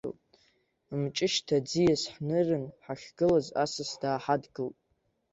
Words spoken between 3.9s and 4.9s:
дааҳадгылт.